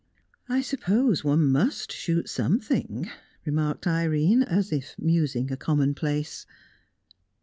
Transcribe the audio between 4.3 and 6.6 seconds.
as if musing a commonplace.